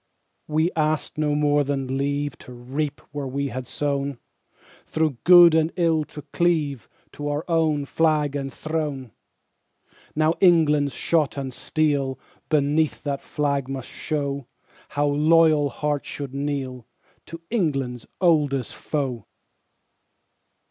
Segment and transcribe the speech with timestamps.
[0.47, 4.17] We asked no more than leave To reap where we had sown,
[4.87, 9.11] Through good and ill to cleave To our own flag and throne.
[10.15, 12.17] Now England's shot and steel
[12.49, 14.47] Beneath that flag must show
[14.89, 16.87] How loyal hearts should kneel
[17.27, 19.27] To England's oldest foe.